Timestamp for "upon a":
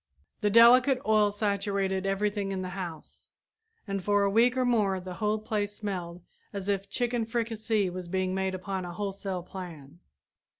8.55-8.93